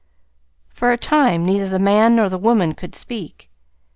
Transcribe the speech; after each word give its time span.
For 0.69 0.91
a 0.91 0.97
time 0.97 1.45
neither 1.45 1.69
the 1.69 1.77
man 1.77 2.15
nor 2.15 2.27
the 2.27 2.39
woman 2.39 2.73
could 2.73 2.95
speak. 2.95 3.51